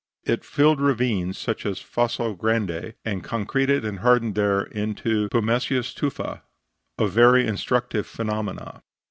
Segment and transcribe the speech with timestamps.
[0.23, 6.41] It filled ravines, such as Fosso Grande, and concreted and hardened there into pumiceous tufa
[6.97, 8.81] a very instructive phenomenon.